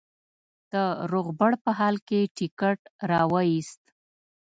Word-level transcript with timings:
د 0.71 0.73
روغبړ 1.11 1.51
په 1.63 1.71
حال 1.79 1.95
کې 2.07 2.19
ټکټ 2.37 2.79
را 3.09 3.21
وایست. 3.31 3.81